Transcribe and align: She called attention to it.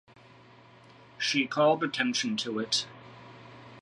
She 1.19 1.45
called 1.45 1.83
attention 1.83 2.35
to 2.37 2.57
it. 2.57 2.87